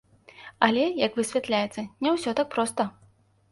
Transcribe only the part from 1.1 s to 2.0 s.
высвятляецца,